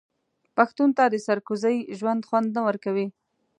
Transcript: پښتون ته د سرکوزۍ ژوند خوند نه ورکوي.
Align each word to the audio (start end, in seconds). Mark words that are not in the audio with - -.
پښتون 0.57 0.89
ته 0.97 1.03
د 1.09 1.15
سرکوزۍ 1.25 1.77
ژوند 1.97 2.21
خوند 2.27 2.47
نه 2.55 2.61
ورکوي. 2.67 3.07